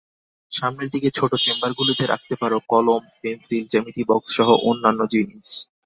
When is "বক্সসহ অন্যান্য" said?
4.09-5.01